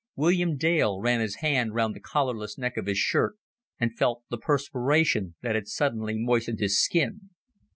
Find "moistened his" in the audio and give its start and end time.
6.17-6.81